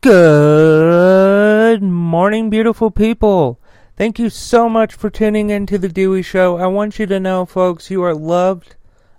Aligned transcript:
Good 0.00 1.82
morning, 1.82 2.50
beautiful 2.50 2.92
people. 2.92 3.60
Thank 3.96 4.20
you 4.20 4.30
so 4.30 4.68
much 4.68 4.94
for 4.94 5.10
tuning 5.10 5.50
in 5.50 5.66
to 5.66 5.76
the 5.76 5.88
Dewey 5.88 6.22
Show. 6.22 6.56
I 6.56 6.68
want 6.68 7.00
you 7.00 7.06
to 7.06 7.18
know, 7.18 7.44
folks, 7.44 7.90
you 7.90 8.04
are 8.04 8.14
loved. 8.14 8.76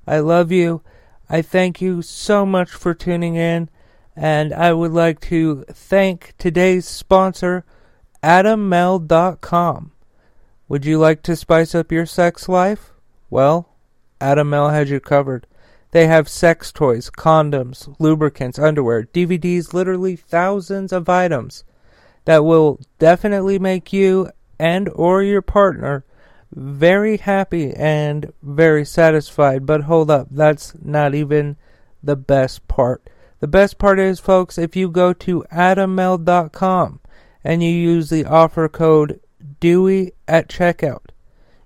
I 0.08 0.20
love 0.20 0.54
you. 0.54 0.82
I 1.30 1.42
thank 1.42 1.82
you 1.82 2.02
so 2.02 2.46
much 2.46 2.72
for 2.72 2.94
tuning 2.94 3.36
in. 3.36 3.70
And 4.16 4.54
I 4.54 4.72
would 4.72 4.94
like 4.94 5.20
to 5.22 5.66
thank 5.68 6.34
today's 6.38 6.88
sponsor, 6.88 7.66
AdamMale.com. 8.24 9.92
Would 10.70 10.86
you 10.86 10.98
like 10.98 11.24
to 11.24 11.36
spice 11.36 11.76
up 11.76 11.92
your 11.92 12.06
sex 12.06 12.48
life? 12.48 12.94
Well, 13.30 13.76
Adam 14.22 14.50
Male 14.50 14.70
has 14.70 14.90
you 14.90 15.02
covered. 15.02 15.46
They 15.92 16.08
have 16.08 16.30
sex 16.30 16.72
toys, 16.72 17.10
condoms, 17.10 17.94
lubricants, 18.00 18.60
underwear, 18.60 19.04
DVDs, 19.04 19.74
literally 19.74 20.16
thousands 20.16 20.92
of 20.92 21.10
items 21.10 21.64
that 22.26 22.46
will 22.46 22.80
definitely 23.00 23.58
make 23.58 23.92
you 23.92 24.30
and 24.60 24.90
or 24.90 25.24
your 25.24 25.42
partner 25.42 26.06
very 26.52 27.18
happy 27.18 27.74
and 27.74 28.32
very 28.42 28.86
satisfied. 28.86 29.66
But 29.66 29.82
hold 29.82 30.12
up, 30.12 30.28
that's 30.32 30.74
not 30.82 31.16
even 31.16 31.58
the 32.04 32.16
best 32.16 32.68
part. 32.68 33.10
The 33.40 33.48
best 33.48 33.78
part 33.78 34.00
is, 34.00 34.20
folks, 34.20 34.58
if 34.58 34.76
you 34.76 34.90
go 34.90 35.14
to 35.14 35.46
adammale.com 35.52 37.00
and 37.44 37.64
you 37.64 37.70
use 37.70 38.10
the 38.10 38.26
offer 38.26 38.68
code 38.68 39.22
Dewey 39.60 40.12
at 40.28 40.50
checkout, 40.50 41.10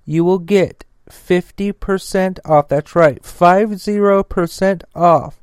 you 0.05 0.23
will 0.23 0.39
get 0.39 0.85
50% 1.13 2.39
off. 2.45 2.67
That's 2.67 2.95
right, 2.95 3.21
50% 3.21 4.83
off 4.95 5.41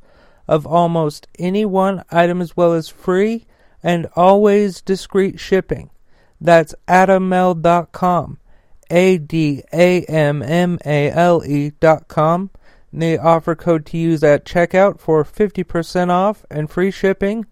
of 0.49 0.67
almost 0.67 1.29
any 1.39 1.65
one 1.65 2.05
item 2.11 2.41
as 2.41 2.57
well 2.57 2.73
as 2.73 2.89
free 2.89 3.47
and 3.83 4.09
always 4.17 4.83
discreet 4.83 5.39
shipping. 5.39 5.91
That's 6.41 6.75
adammale.com. 6.89 8.39
A 8.91 9.19
D 9.19 9.63
A 9.73 10.03
M 10.07 10.43
M 10.43 10.79
A 10.85 11.11
L 11.11 11.43
E.com. 11.47 12.51
The 12.93 13.19
offer 13.19 13.55
code 13.55 13.87
to 13.87 13.97
use 13.97 14.25
at 14.25 14.45
checkout 14.45 14.99
for 14.99 15.25
50% 15.25 16.11
off 16.11 16.45
and 16.51 16.69
free 16.69 16.91
shipping 16.91 17.47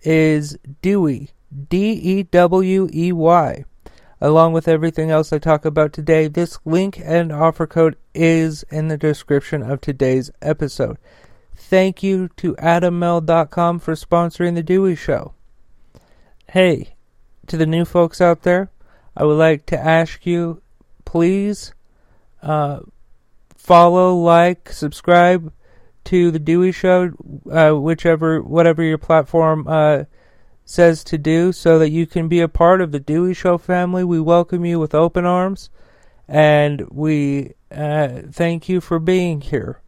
is 0.00 0.56
Dewey. 0.80 1.30
D 1.68 1.92
E 1.92 2.22
W 2.22 2.88
E 2.92 3.12
Y 3.12 3.64
along 4.20 4.52
with 4.52 4.68
everything 4.68 5.10
else 5.10 5.32
I 5.32 5.38
talk 5.38 5.64
about 5.64 5.92
today. 5.92 6.28
This 6.28 6.58
link 6.64 7.00
and 7.02 7.32
offer 7.32 7.66
code 7.66 7.96
is 8.14 8.64
in 8.70 8.88
the 8.88 8.96
description 8.96 9.62
of 9.62 9.80
today's 9.80 10.30
episode. 10.40 10.98
Thank 11.56 12.02
you 12.02 12.28
to 12.36 12.54
AdamMale.com 12.56 13.78
for 13.78 13.94
sponsoring 13.94 14.54
The 14.54 14.62
Dewey 14.62 14.96
Show. 14.96 15.34
Hey, 16.50 16.94
to 17.46 17.56
the 17.56 17.66
new 17.66 17.84
folks 17.84 18.20
out 18.20 18.42
there, 18.42 18.70
I 19.16 19.24
would 19.24 19.38
like 19.38 19.66
to 19.66 19.78
ask 19.78 20.26
you 20.26 20.62
please 21.04 21.74
uh, 22.42 22.80
follow, 23.56 24.16
like, 24.16 24.70
subscribe 24.70 25.52
to 26.04 26.30
The 26.30 26.38
Dewey 26.38 26.72
Show, 26.72 27.12
uh, 27.50 27.72
whichever, 27.72 28.42
whatever 28.42 28.82
your 28.82 28.98
platform 28.98 29.66
uh, 29.66 30.04
says 30.64 31.04
to 31.04 31.18
do 31.18 31.52
so 31.52 31.78
that 31.78 31.90
you 31.90 32.06
can 32.06 32.28
be 32.28 32.40
a 32.40 32.48
part 32.48 32.80
of 32.80 32.92
the 32.92 33.00
Dewey 33.00 33.34
Show 33.34 33.58
family. 33.58 34.04
We 34.04 34.20
welcome 34.20 34.64
you 34.64 34.78
with 34.78 34.94
open 34.94 35.24
arms 35.24 35.70
and 36.26 36.88
we 36.90 37.52
uh, 37.70 38.22
thank 38.30 38.68
you 38.68 38.80
for 38.80 38.98
being 38.98 39.40
here. 39.40 39.80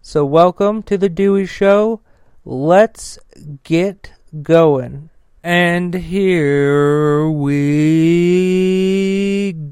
So, 0.00 0.24
welcome 0.24 0.82
to 0.84 0.96
the 0.96 1.08
Dewey 1.08 1.46
Show. 1.46 2.00
Let's 2.44 3.18
get 3.64 4.12
going. 4.42 5.10
And 5.42 5.94
here 5.94 7.28
we 7.28 8.32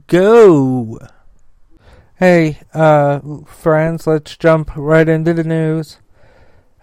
go. 0.07 0.99
Hey, 2.17 2.59
uh, 2.73 3.21
friends, 3.47 4.07
let's 4.07 4.37
jump 4.37 4.71
right 4.77 5.09
into 5.09 5.35
the 5.35 5.45
news. 5.45 5.99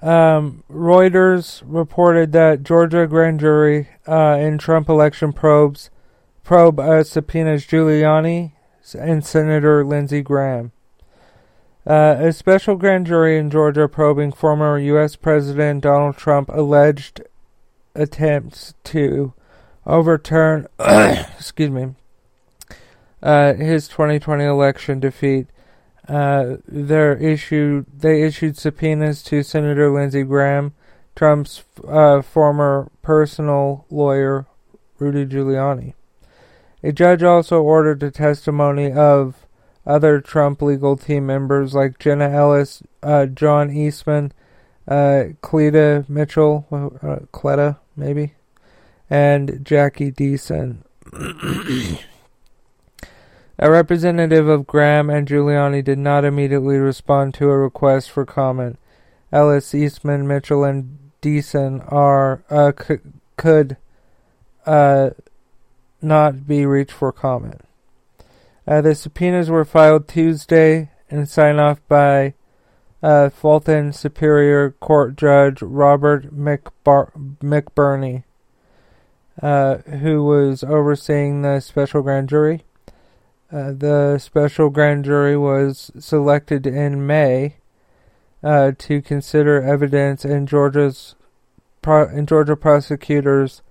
Um, 0.03 0.65
Reuters 0.69 1.63
reported 1.65 2.33
that 2.33 2.63
Georgia 2.63 3.07
grand 3.07 3.39
jury 3.39 3.87
uh, 4.05 4.37
in 4.37 4.57
Trump 4.57 4.89
election 4.89 5.31
probes 5.31 5.89
probe 6.43 6.77
uh, 6.77 7.05
subpoenas 7.05 7.65
Giuliani 7.65 8.51
and 8.99 9.25
Senator 9.25 9.85
Lindsey 9.85 10.21
Graham. 10.21 10.73
Uh, 11.87 12.17
a 12.19 12.33
special 12.33 12.75
grand 12.75 13.07
jury 13.07 13.37
in 13.37 13.49
Georgia 13.49 13.87
probing 13.87 14.33
former 14.33 14.77
U.S. 14.77 15.15
President 15.15 15.81
Donald 15.83 16.17
Trump 16.17 16.49
alleged 16.49 17.21
attempts 17.95 18.73
to 18.83 19.31
overturn, 19.85 20.67
excuse 20.79 21.69
me, 21.69 21.95
uh, 23.21 23.53
his 23.53 23.87
2020 23.87 24.43
election 24.43 24.99
defeat 24.99 25.47
uh, 26.07 26.57
they 26.67 27.17
issued 27.19 27.85
they 27.95 28.23
issued 28.23 28.57
subpoenas 28.57 29.23
to 29.23 29.43
Senator 29.43 29.89
Lindsey 29.91 30.23
Graham, 30.23 30.73
Trump's 31.15 31.63
uh, 31.87 32.21
former 32.21 32.91
personal 33.01 33.85
lawyer, 33.89 34.45
Rudy 34.99 35.25
Giuliani. 35.25 35.93
A 36.83 36.91
judge 36.91 37.23
also 37.23 37.61
ordered 37.61 38.01
the 38.01 38.11
testimony 38.11 38.91
of 38.91 39.47
other 39.85 40.19
Trump 40.19 40.61
legal 40.61 40.97
team 40.97 41.25
members 41.25 41.73
like 41.73 41.99
Jenna 41.99 42.29
Ellis, 42.29 42.83
uh, 43.01 43.25
John 43.27 43.71
Eastman, 43.71 44.33
uh, 44.87 45.25
Cleta 45.41 46.05
Mitchell, 46.09 46.67
uh, 47.01 47.25
Cleta 47.31 47.79
maybe, 47.95 48.33
and 49.09 49.59
Jackie 49.63 50.11
Deason. 50.11 50.79
A 53.59 53.69
representative 53.69 54.47
of 54.47 54.65
Graham 54.65 55.09
and 55.09 55.27
Giuliani 55.27 55.83
did 55.83 55.99
not 55.99 56.25
immediately 56.25 56.77
respond 56.77 57.35
to 57.35 57.49
a 57.49 57.57
request 57.57 58.09
for 58.09 58.25
comment. 58.25 58.79
Ellis, 59.31 59.75
Eastman, 59.75 60.27
Mitchell, 60.27 60.63
and 60.63 61.11
Deason 61.21 61.91
are 61.91 62.43
uh, 62.49 62.71
c- 62.79 62.95
could 63.37 63.77
uh, 64.65 65.11
not 66.01 66.47
be 66.47 66.65
reached 66.65 66.91
for 66.91 67.11
comment. 67.11 67.61
Uh, 68.67 68.81
the 68.81 68.95
subpoenas 68.95 69.49
were 69.49 69.65
filed 69.65 70.07
Tuesday 70.07 70.89
and 71.09 71.29
signed 71.29 71.59
off 71.59 71.79
by 71.87 72.33
uh, 73.03 73.29
Fulton 73.29 73.93
Superior 73.93 74.71
Court 74.71 75.15
Judge 75.15 75.61
Robert 75.61 76.35
McBar- 76.35 77.11
McBurney, 77.39 78.23
uh, 79.41 79.77
who 79.77 80.23
was 80.23 80.63
overseeing 80.63 81.41
the 81.41 81.59
special 81.59 82.01
grand 82.01 82.29
jury. 82.29 82.63
Uh, 83.53 83.71
the 83.71 84.17
special 84.17 84.71
grand 84.71 85.05
jury 85.05 85.37
was 85.37 85.91
selected 85.99 86.65
in 86.65 87.05
May 87.05 87.57
uh, 88.41 88.71
to 88.79 88.99
consider 88.99 89.61
evidence 89.61 90.25
in 90.25 90.47
Georgia's 90.47 91.13
pro- 91.83 92.09
in 92.09 92.25
Georgia 92.25 92.55
prosecutors' 92.55 93.61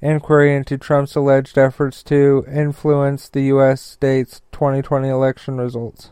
inquiry 0.00 0.56
into 0.56 0.76
Trump's 0.76 1.14
alleged 1.14 1.56
efforts 1.56 2.02
to 2.04 2.44
influence 2.52 3.28
the 3.28 3.42
U.S. 3.42 3.80
state's 3.80 4.42
2020 4.50 5.08
election 5.08 5.58
results. 5.58 6.10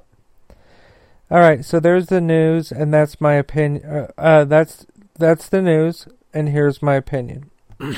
All 1.28 1.41
right, 1.41 1.64
so 1.64 1.81
there's 1.81 2.06
the 2.06 2.20
news, 2.20 2.70
and 2.70 2.94
that's 2.94 3.20
my 3.20 3.34
opinion. 3.34 3.84
Uh, 3.84 4.12
uh 4.16 4.44
that's 4.44 4.87
that's 5.19 5.48
the 5.48 5.62
news, 5.62 6.06
and 6.32 6.50
here's 6.50 6.81
my 6.81 6.94
opinion. 6.94 7.50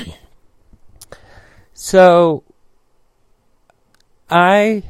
so, 1.73 2.43
I 4.31 4.83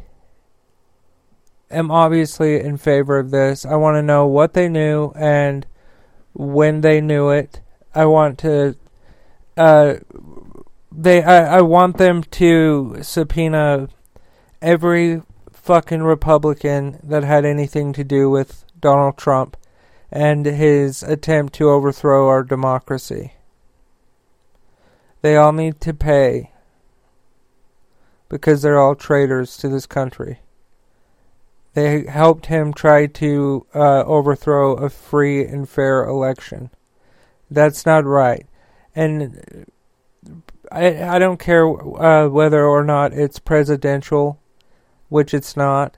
am 1.72 1.92
obviously 1.92 2.60
in 2.60 2.78
favor 2.78 3.18
of 3.18 3.32
this. 3.32 3.66
I 3.66 3.76
want 3.76 3.96
to 3.96 4.02
know 4.02 4.26
what 4.26 4.54
they 4.54 4.68
knew 4.68 5.12
and 5.16 5.66
when 6.34 6.82
they 6.82 7.02
knew 7.02 7.30
it. 7.30 7.62
I 7.94 8.06
want 8.06 8.38
to 8.40 8.76
uh 9.58 9.96
they 10.92 11.24
I, 11.24 11.58
I 11.58 11.62
want 11.62 11.98
them 11.98 12.24
to 12.24 12.98
subpoena 13.02 13.90
every 14.62 15.22
fucking 15.52 16.04
Republican 16.04 17.00
that 17.04 17.24
had 17.24 17.46
anything 17.46 17.94
to 17.94 18.04
do 18.04 18.30
with 18.30 18.66
Donald 18.80 19.18
Trump 19.18 19.58
and 20.12 20.46
his 20.46 21.04
attempt 21.04 21.54
to 21.56 21.70
overthrow 21.70 22.28
our 22.28 22.44
democracy. 22.44 23.34
They 25.22 25.36
all 25.36 25.52
need 25.52 25.82
to 25.82 25.94
pay 25.94 26.52
because 28.30 28.62
they're 28.62 28.80
all 28.80 28.96
traitors 28.96 29.58
to 29.58 29.68
this 29.68 29.86
country. 29.86 30.40
They 31.74 32.06
helped 32.06 32.48
him 32.48 32.74
try 32.74 33.06
to 33.06 33.66
uh, 33.74 34.04
overthrow 34.04 34.74
a 34.74 34.90
free 34.90 35.46
and 35.46 35.70
fair 35.70 36.04
election. 36.04 36.72
That's 37.50 37.86
not 37.86 38.06
right. 38.06 38.48
And 38.96 39.66
I, 40.72 41.16
I 41.16 41.20
don't 41.20 41.40
care 41.40 41.68
uh, 41.68 42.28
whether 42.30 42.66
or 42.66 42.84
not 42.84 43.14
it's 43.14 43.40
presidential, 43.40 44.40
which 45.10 45.34
it's 45.34 45.56
not, 45.56 45.98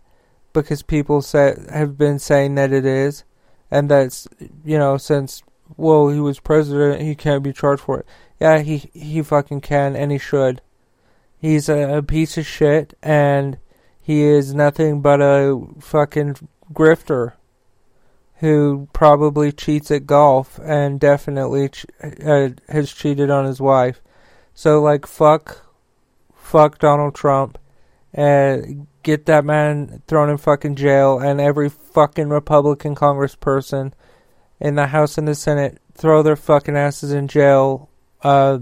because 0.54 0.84
people 0.84 1.22
say, 1.22 1.56
have 1.74 1.98
been 1.98 2.20
saying 2.20 2.56
that 2.56 2.72
it 2.72 2.86
is. 2.86 3.24
And 3.70 3.90
that's, 3.90 4.28
you 4.66 4.78
know, 4.78 4.98
since, 4.98 5.44
well, 5.78 6.10
he 6.10 6.20
was 6.20 6.40
president, 6.40 7.02
he 7.02 7.16
can't 7.16 7.44
be 7.44 7.54
charged 7.54 7.82
for 7.82 8.00
it. 8.00 8.06
Yeah, 8.40 8.60
he 8.60 8.90
he 8.94 9.22
fucking 9.22 9.62
can 9.62 9.96
and 9.96 10.12
he 10.12 10.18
should. 10.18 10.62
He's 11.38 11.70
a, 11.70 11.98
a 11.98 12.04
piece 12.04 12.38
of 12.38 12.46
shit 12.46 12.98
and 13.02 13.58
he 14.12 14.24
is 14.24 14.54
nothing 14.54 15.00
but 15.00 15.22
a 15.22 15.58
fucking 15.80 16.36
grifter 16.74 17.32
who 18.40 18.90
probably 18.92 19.54
cheats 19.54 19.90
at 19.90 20.06
golf 20.06 20.60
and 20.62 21.00
definitely 21.00 21.70
ch- 21.70 21.86
uh, 22.04 22.50
has 22.68 22.92
cheated 22.92 23.30
on 23.30 23.46
his 23.46 23.62
wife. 23.62 24.02
So 24.54 24.82
like 24.82 25.06
fuck 25.06 25.66
fuck 26.36 26.78
Donald 26.78 27.16
Trump 27.16 27.58
and 28.14 28.86
get 29.02 29.28
that 29.28 29.46
man 29.46 30.02
thrown 30.08 30.30
in 30.30 30.38
fucking 30.38 30.76
jail 30.76 31.18
and 31.18 31.40
every 31.40 31.70
fucking 31.70 32.28
Republican 32.28 32.96
congressperson 32.96 33.94
in 34.60 34.76
the 34.76 34.88
House 34.88 35.18
and 35.18 35.26
the 35.26 35.36
Senate 35.36 35.78
throw 35.94 36.22
their 36.22 36.36
fucking 36.36 36.76
asses 36.76 37.14
in 37.14 37.30
jail, 37.30 37.90
uh, 38.24 38.60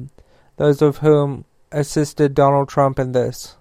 those 0.58 0.84
of 0.84 0.98
whom 0.98 1.46
assisted 1.72 2.36
Donald 2.36 2.70
Trump 2.70 3.00
in 3.00 3.14
this. 3.14 3.56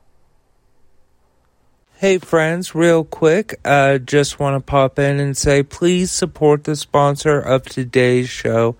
Hey 2.01 2.19
friends, 2.19 2.77
real 2.77 3.03
quick, 3.03 3.59
uh, 3.65 3.99
just 3.99 4.39
want 4.39 4.55
to 4.55 4.61
pop 4.61 5.01
in 5.01 5.19
and 5.19 5.37
say 5.37 5.65
please 5.65 6.13
support 6.13 6.63
the 6.63 6.77
sponsor 6.77 7.41
of 7.41 7.65
today's 7.65 8.29
show, 8.29 8.77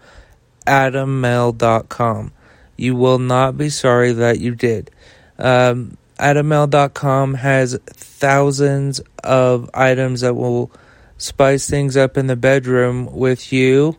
AdamMale.com. 0.69 2.31
You 2.77 2.95
will 2.95 3.19
not 3.19 3.57
be 3.57 3.71
sorry 3.71 4.13
that 4.13 4.39
you 4.39 4.55
did. 4.55 4.93
Um, 5.37 5.97
AdamMale.com 6.21 7.35
has 7.35 7.77
thousands 7.89 9.01
of 9.25 9.69
items 9.75 10.21
that 10.21 10.35
will 10.35 10.71
spice 11.17 11.69
things 11.69 11.97
up 11.97 12.17
in 12.17 12.29
the 12.29 12.37
bedroom 12.37 13.13
with 13.13 13.53
you 13.53 13.97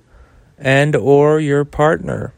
and 0.57 0.95
or 0.95 1.41
your 1.41 1.65
partner. 1.65 2.33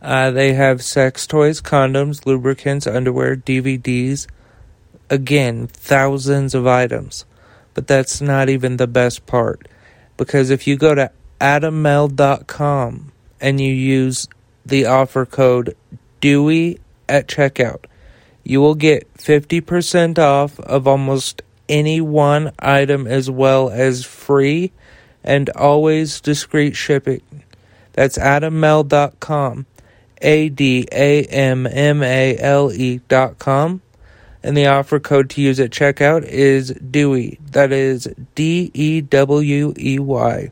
Uh, 0.00 0.30
they 0.30 0.52
have 0.52 0.80
sex 0.80 1.26
toys, 1.26 1.60
condoms, 1.60 2.24
lubricants, 2.24 2.86
underwear, 2.86 3.34
DVDs. 3.34 4.28
Again, 5.14 5.68
thousands 5.68 6.56
of 6.56 6.66
items. 6.66 7.24
But 7.72 7.86
that's 7.86 8.20
not 8.20 8.48
even 8.48 8.78
the 8.78 8.88
best 8.88 9.26
part. 9.26 9.68
Because 10.16 10.50
if 10.50 10.66
you 10.66 10.76
go 10.76 10.92
to 10.92 11.12
adammale.com 11.40 13.12
and 13.40 13.60
you 13.60 13.72
use 13.72 14.26
the 14.66 14.86
offer 14.86 15.24
code 15.24 15.76
DEWEY 16.20 16.80
at 17.08 17.28
checkout, 17.28 17.84
you 18.42 18.60
will 18.60 18.74
get 18.74 19.12
50% 19.14 20.18
off 20.18 20.58
of 20.58 20.88
almost 20.88 21.42
any 21.68 22.00
one 22.00 22.50
item 22.58 23.06
as 23.06 23.30
well 23.30 23.70
as 23.70 24.04
free 24.04 24.72
and 25.22 25.48
always 25.50 26.20
discreet 26.20 26.74
shipping. 26.74 27.22
That's 27.92 28.18
adammale.com. 28.18 29.66
A 30.20 30.48
D 30.48 30.88
A 30.90 31.22
M 31.26 31.68
M 31.68 32.02
A 32.02 32.36
L 32.36 32.72
E 32.72 32.98
dot 33.06 33.38
com. 33.38 33.80
And 34.44 34.54
the 34.54 34.66
offer 34.66 35.00
code 35.00 35.30
to 35.30 35.40
use 35.40 35.58
at 35.58 35.70
checkout 35.70 36.22
is 36.22 36.70
DEWEY. 36.72 37.38
That 37.52 37.72
is 37.72 38.06
D 38.34 38.70
E 38.74 39.00
W 39.00 39.72
E 39.78 39.98
Y. 39.98 40.50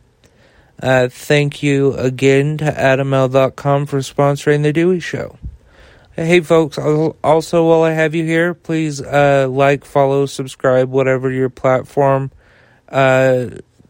Uh, 0.82 1.08
thank 1.08 1.62
you 1.62 1.92
again 1.92 2.56
to 2.56 2.64
adammale.com 2.64 3.84
for 3.84 3.98
sponsoring 3.98 4.62
the 4.62 4.72
Dewey 4.72 4.98
Show. 4.98 5.38
Hey, 6.16 6.40
folks, 6.40 6.78
also 6.78 7.68
while 7.68 7.82
I 7.82 7.92
have 7.92 8.14
you 8.14 8.24
here, 8.24 8.54
please 8.54 9.02
uh, 9.02 9.46
like, 9.50 9.84
follow, 9.84 10.24
subscribe, 10.24 10.88
whatever 10.88 11.30
your 11.30 11.50
platform 11.50 12.30
uh, 12.88 13.46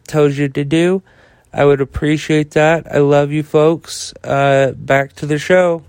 tells 0.08 0.36
you 0.36 0.48
to 0.48 0.64
do. 0.64 1.02
I 1.52 1.64
would 1.64 1.80
appreciate 1.80 2.52
that. 2.52 2.92
I 2.92 2.98
love 2.98 3.30
you, 3.30 3.44
folks. 3.44 4.14
Uh, 4.24 4.72
back 4.76 5.12
to 5.14 5.26
the 5.26 5.38
show. 5.38 5.84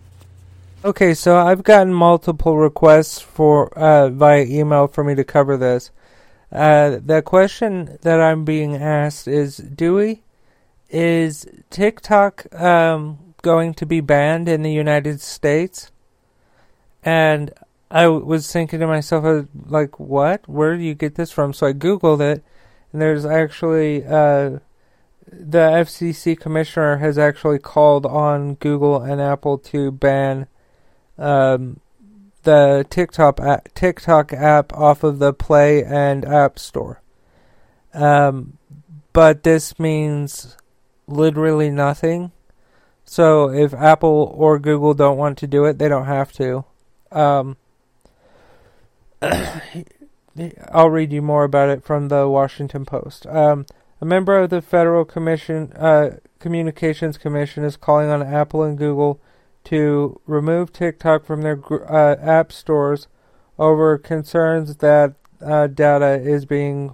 Okay, 0.86 1.14
so 1.14 1.38
I've 1.38 1.64
gotten 1.64 1.94
multiple 1.94 2.58
requests 2.58 3.18
for 3.18 3.70
uh, 3.80 4.10
via 4.10 4.44
email 4.44 4.88
for 4.88 5.02
me 5.02 5.16
to 5.16 5.24
cover 5.24 5.56
this. 5.56 5.92
Uh, 6.52 6.98
the 7.02 7.22
question 7.22 7.98
that 8.02 8.20
I'm 8.20 8.44
being 8.44 8.76
asked 8.76 9.26
is, 9.26 9.56
Dewey, 9.56 10.24
is 10.90 11.48
TikTok 11.70 12.54
um, 12.54 13.34
going 13.42 13.74
to 13.76 13.86
be 13.86 14.02
banned 14.02 14.50
in 14.50 14.62
the 14.62 14.74
United 14.74 15.22
States? 15.22 15.90
And 17.02 17.54
I 17.90 18.08
was 18.08 18.52
thinking 18.52 18.82
to 18.82 18.88
myself, 18.88 19.24
was 19.24 19.46
like, 19.66 20.02
what? 20.02 20.50
Where 20.50 20.76
do 20.76 20.84
you 20.84 20.96
get 20.96 21.16
this 21.16 21.32
from? 21.32 21.54
So 21.54 21.66
I 21.66 21.72
Googled 21.72 22.20
it, 22.20 22.44
and 22.92 23.02
there's 23.02 23.26
actually, 23.26 24.04
uh, 24.04 24.60
the 25.32 25.70
FCC 25.80 26.38
commissioner 26.38 26.98
has 26.98 27.18
actually 27.18 27.60
called 27.60 28.06
on 28.06 28.56
Google 28.56 29.02
and 29.02 29.22
Apple 29.22 29.58
to 29.60 29.90
ban 29.90 30.48
um, 31.18 31.80
the 32.44 32.86
TikTok 32.90 33.40
app, 33.40 33.74
TikTok 33.74 34.34
app 34.34 34.74
off 34.74 35.04
of 35.04 35.20
the 35.20 35.34
Play 35.34 35.84
and 35.84 36.26
App 36.26 36.60
Store. 36.60 37.02
Um, 37.94 38.58
but 39.14 39.44
this 39.44 39.80
means 39.80 40.58
literally 41.08 41.70
nothing. 41.70 42.32
So 43.06 43.50
if 43.50 43.74
Apple 43.74 44.34
or 44.36 44.60
Google 44.60 44.94
don't 44.94 45.18
want 45.18 45.38
to 45.40 45.48
do 45.48 45.66
it, 45.66 45.78
they 45.78 45.88
don't 45.88 46.06
have 46.06 46.32
to. 46.34 46.66
Um, 47.12 47.58
I'll 50.72 50.90
read 50.90 51.12
you 51.12 51.22
more 51.22 51.44
about 51.44 51.70
it 51.70 51.84
from 51.84 52.08
the 52.08 52.28
Washington 52.28 52.86
Post. 52.86 53.28
Um, 53.28 53.66
a 54.02 54.06
member 54.06 54.38
of 54.38 54.50
the 54.50 54.62
Federal 54.62 55.06
Commission, 55.06 55.72
uh, 55.74 56.18
Communications 56.40 57.18
Commission, 57.18 57.64
is 57.64 57.78
calling 57.78 58.10
on 58.10 58.24
Apple 58.24 58.64
and 58.64 58.78
Google 58.78 59.22
to 59.66 60.20
remove 60.26 60.72
TikTok 60.74 61.26
from 61.26 61.42
their 61.42 61.60
uh, 61.90 62.16
app 62.22 62.52
stores 62.52 63.08
over 63.58 63.98
concerns 63.98 64.78
that 64.78 65.16
uh, 65.42 65.68
data 65.68 66.20
is 66.22 66.46
being 66.46 66.94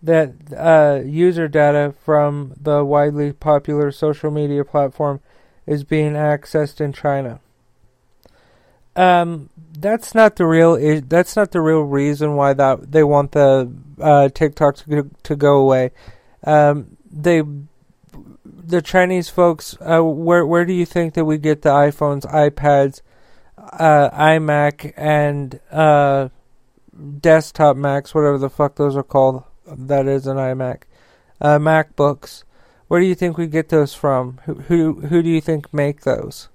that 0.00 0.32
uh, 0.56 1.02
user 1.04 1.48
data 1.48 1.94
from 2.04 2.54
the 2.60 2.84
widely 2.84 3.32
popular 3.32 3.90
social 3.90 4.30
media 4.30 4.64
platform 4.64 5.20
is 5.66 5.82
being 5.82 6.12
accessed 6.12 6.80
in 6.80 6.92
China 6.92 7.40
um, 8.98 9.48
that's 9.78 10.12
not 10.12 10.34
the 10.36 10.44
real. 10.44 11.00
That's 11.02 11.36
not 11.36 11.52
the 11.52 11.60
real 11.60 11.82
reason 11.82 12.34
why 12.34 12.52
that 12.54 12.90
they 12.90 13.04
want 13.04 13.30
the 13.30 13.72
uh, 14.00 14.28
TikTok 14.28 14.76
to 14.76 15.08
to 15.22 15.36
go 15.36 15.58
away. 15.58 15.92
Um, 16.42 16.96
they, 17.08 17.42
the 18.68 18.82
Chinese 18.82 19.28
folks. 19.28 19.76
Uh, 19.80 20.02
where 20.02 20.46
where 20.46 20.64
do 20.64 20.72
you 20.72 20.86
think 20.86 21.14
that 21.14 21.24
we 21.24 21.38
get 21.38 21.62
the 21.62 21.70
iPhones, 21.70 22.24
iPads, 22.26 23.00
uh, 23.56 24.10
iMac, 24.10 24.92
and 24.96 25.60
uh, 25.70 26.28
desktop 27.20 27.76
Macs, 27.76 28.14
whatever 28.14 28.38
the 28.38 28.50
fuck 28.50 28.76
those 28.76 28.96
are 28.96 29.02
called? 29.02 29.44
That 29.66 30.06
is 30.06 30.26
an 30.26 30.36
iMac, 30.36 30.82
uh, 31.40 31.58
MacBooks. 31.58 32.44
Where 32.88 33.00
do 33.00 33.06
you 33.06 33.14
think 33.14 33.36
we 33.36 33.46
get 33.46 33.68
those 33.68 33.94
from? 33.94 34.40
Who 34.44 34.54
who 34.54 35.00
who 35.08 35.22
do 35.22 35.28
you 35.28 35.40
think 35.40 35.72
make 35.72 36.02
those? 36.02 36.48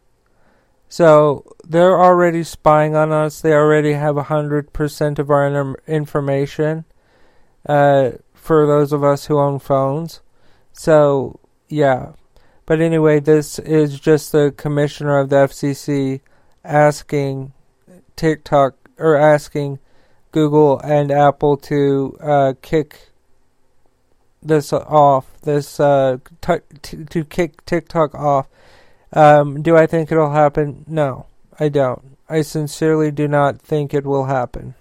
So 0.93 1.55
they're 1.63 1.99
already 1.99 2.43
spying 2.43 2.95
on 2.95 3.11
us. 3.11 3.41
They 3.41 3.53
already 3.53 3.93
have 3.93 4.15
100% 4.15 5.17
of 5.17 5.29
our 5.31 5.75
information 5.87 6.85
uh, 7.67 8.11
for 8.35 8.67
those 8.67 8.93
of 8.93 9.03
us 9.03 9.25
who 9.25 9.39
own 9.39 9.57
phones. 9.57 10.21
So, 10.71 11.39
yeah. 11.73 12.13
But 12.65 12.79
anyway, 12.79 13.19
this 13.19 13.59
is 13.59 13.99
just 13.99 14.31
the 14.31 14.53
commissioner 14.55 15.19
of 15.19 15.29
the 15.29 15.35
FCC 15.35 16.21
asking 16.63 17.53
TikTok 18.15 18.75
or 18.97 19.15
asking 19.15 19.79
Google 20.31 20.79
and 20.79 21.11
Apple 21.11 21.57
to 21.57 22.17
uh, 22.21 22.53
kick 22.61 23.09
this 24.41 24.71
off, 24.71 25.25
this 25.41 25.79
uh, 25.79 26.17
t- 26.41 27.05
to 27.09 27.25
kick 27.25 27.65
TikTok 27.65 28.15
off 28.15 28.47
um, 29.13 29.61
do 29.61 29.77
I 29.77 29.85
think 29.85 30.11
it'll 30.11 30.31
happen? 30.31 30.85
No, 30.87 31.27
I 31.59 31.69
don't. 31.69 32.17
I 32.27 32.41
sincerely 32.41 33.11
do 33.11 33.27
not 33.27 33.61
think 33.61 33.93
it 33.93 34.05
will 34.05 34.25
happen. 34.25 34.73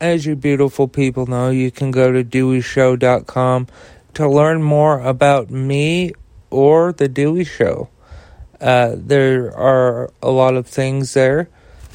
As 0.00 0.24
you 0.26 0.34
beautiful 0.34 0.88
people 0.88 1.26
know, 1.26 1.50
you 1.50 1.70
can 1.70 1.90
go 1.90 2.10
to 2.10 2.24
DeweyShow.com 2.24 3.68
to 4.14 4.28
learn 4.28 4.62
more 4.62 5.00
about 5.00 5.50
me 5.50 6.12
or 6.50 6.92
The 6.92 7.08
Dewey 7.08 7.44
Show. 7.44 7.88
Uh, 8.60 8.94
there 8.96 9.54
are 9.56 10.10
a 10.22 10.30
lot 10.30 10.54
of 10.54 10.66
things 10.66 11.14
there, 11.14 11.48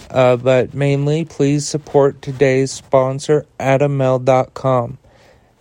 uh, 0.09 0.35
but 0.35 0.73
mainly 0.73 1.25
please 1.25 1.67
support 1.67 2.21
today's 2.21 2.71
sponsor, 2.71 3.45
AdamMale.com. 3.59 4.97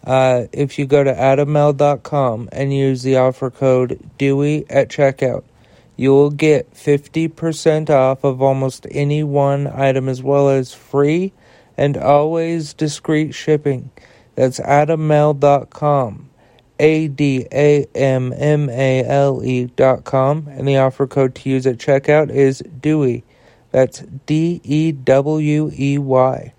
Uh, 0.05 0.47
if 0.53 0.79
you 0.79 0.87
go 0.87 1.05
to 1.05 1.13
adammale.com 1.13 2.49
and 2.53 2.73
use 2.73 3.03
the 3.03 3.17
offer 3.17 3.51
code 3.51 3.99
DEWEY 4.19 4.65
at 4.71 4.89
checkout, 4.89 5.45
you 5.97 6.11
will 6.11 6.31
get 6.31 6.73
50% 6.75 7.91
off 7.91 8.25
of 8.25 8.41
almost 8.41 8.87
any 8.91 9.23
one 9.23 9.67
item 9.67 10.09
as 10.09 10.23
well 10.23 10.49
as 10.49 10.73
free 10.73 11.33
and 11.77 11.97
always 11.97 12.73
discreet 12.73 13.35
shipping. 13.35 13.91
That's 14.35 14.61
adammale.com. 14.61 16.28
A 16.79 17.09
D 17.09 17.47
A 17.53 17.87
M 17.95 18.33
M 18.37 18.69
A 18.71 19.05
L 19.05 19.43
E 19.45 19.67
dot 19.67 20.05
com, 20.05 20.49
and 20.49 20.67
the 20.67 20.79
offer 20.79 21.07
code 21.07 21.35
to 21.37 21.49
use 21.49 21.67
at 21.67 21.79
checkout 21.79 22.31
is 22.31 22.63
Dewey. 22.81 23.25
That's 23.71 24.01
D 24.27 24.61
E 24.65 24.93
W 24.93 25.71
E 25.77 25.99
Y. 25.99 26.55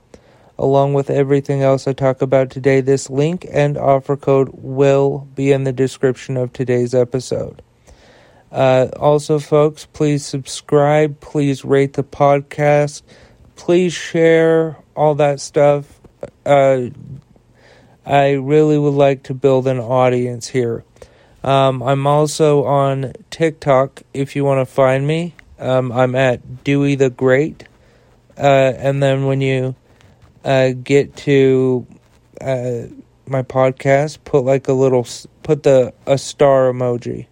Along 0.58 0.94
with 0.94 1.10
everything 1.10 1.64
else 1.64 1.88
I 1.88 1.94
talk 1.94 2.22
about 2.22 2.50
today, 2.50 2.82
this 2.82 3.10
link 3.10 3.48
and 3.50 3.78
offer 3.78 4.18
code 4.18 4.50
will 4.52 5.28
be 5.34 5.54
in 5.54 5.64
the 5.64 5.72
description 5.72 6.36
of 6.36 6.52
today's 6.52 6.94
episode. 6.94 7.62
Uh, 8.52 8.88
also, 8.98 9.40
folks, 9.40 9.86
please 9.86 10.26
subscribe, 10.26 11.20
please 11.22 11.64
rate 11.64 11.94
the 11.94 12.04
podcast, 12.04 13.04
please 13.56 13.94
share 13.94 14.76
all 14.96 15.16
that 15.16 15.40
stuff. 15.40 16.02
Uh, 16.46 16.90
I 18.10 18.32
really 18.32 18.80
would 18.80 18.96
like 18.96 19.22
to 19.24 19.36
build 19.36 19.68
an 19.68 19.78
audience 19.78 20.48
here. 20.48 20.84
Um, 21.44 21.84
I'm 21.84 22.08
also 22.08 22.64
on 22.64 23.14
TikTok 23.30 24.02
if 24.16 24.36
you 24.36 24.44
want 24.44 24.68
to 24.68 24.74
find 24.74 25.06
me. 25.06 25.36
Um, 25.60 25.92
I'm 25.92 26.16
at 26.16 26.64
Dewey 26.64 26.96
the 26.96 27.12
Great. 27.12 27.68
Uh, 28.36 28.74
and 28.78 29.04
then 29.04 29.28
when 29.28 29.42
you 29.42 29.76
uh, 30.44 30.72
get 30.84 31.18
to 31.18 31.86
uh, 32.42 32.88
my 33.28 33.44
podcast, 33.44 34.18
put 34.26 34.44
like 34.44 34.68
a 34.68 34.74
little, 34.74 35.06
put 35.44 35.62
the 35.62 35.94
a 36.08 36.18
star 36.18 36.74
emoji, 36.74 37.28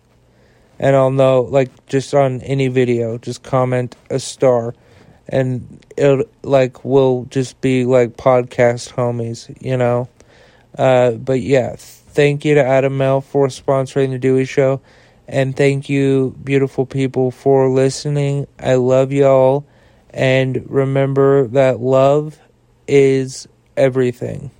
and 0.78 0.96
I'll 0.96 1.10
know. 1.10 1.42
Like 1.42 1.88
just 1.88 2.14
on 2.14 2.42
any 2.42 2.68
video, 2.68 3.18
just 3.18 3.42
comment 3.42 3.96
a 4.12 4.20
star, 4.20 4.76
and 5.28 5.84
it 5.98 6.30
like 6.44 6.86
will 6.86 7.26
just 7.32 7.60
be 7.62 7.86
like 7.86 8.16
podcast 8.16 8.94
homies, 8.94 9.52
you 9.60 9.76
know. 9.76 10.08
Uh, 10.78 11.12
but 11.12 11.42
yeah, 11.42 11.76
thank 11.78 12.46
you 12.46 12.56
to 12.56 12.64
Adam 12.64 12.98
Male 12.98 13.22
for 13.22 13.48
sponsoring 13.48 14.12
the 14.12 14.20
Dewey 14.20 14.46
Show. 14.46 14.82
And 15.28 15.56
thank 15.56 15.90
you, 15.90 16.36
beautiful 16.44 16.86
people, 16.86 17.32
for 17.32 17.70
listening. 17.70 18.48
I 18.60 18.76
love 18.76 19.12
y'all. 19.12 19.66
And 20.12 20.70
remember 20.70 21.48
that 21.50 21.80
love 21.80 22.40
is 22.88 23.48
everything. 23.76 24.52